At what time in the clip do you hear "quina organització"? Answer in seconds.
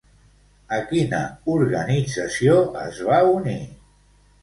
0.91-2.59